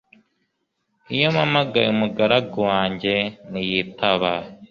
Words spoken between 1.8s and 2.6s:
umugaragu